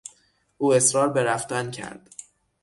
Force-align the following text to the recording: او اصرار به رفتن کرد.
او 0.57 0.73
اصرار 0.73 1.09
به 1.09 1.23
رفتن 1.23 1.71
کرد. 1.71 2.09